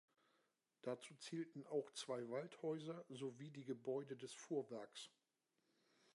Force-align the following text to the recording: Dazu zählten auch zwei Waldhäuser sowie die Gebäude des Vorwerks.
Dazu 0.81 1.13
zählten 1.17 1.63
auch 1.67 1.91
zwei 1.91 2.27
Waldhäuser 2.27 3.05
sowie 3.07 3.51
die 3.51 3.65
Gebäude 3.65 4.17
des 4.17 4.33
Vorwerks. 4.33 5.11